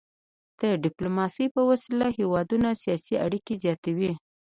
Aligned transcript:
د 0.61 0.61
ډيپلوماسي 0.83 1.45
په 1.55 1.61
وسيله 1.69 2.07
هیوادونه 2.19 2.69
سیاسي 2.83 3.15
اړيکي 3.25 3.53
زیاتوي. 3.63 4.13